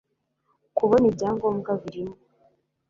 [0.77, 2.15] kubona ibyangombwa birimo